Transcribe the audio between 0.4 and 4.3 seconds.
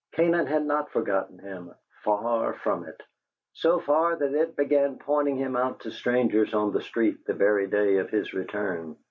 had not forgotten him far from it! so far